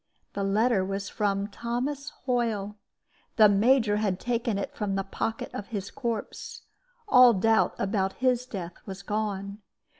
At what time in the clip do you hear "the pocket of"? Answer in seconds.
4.95-5.67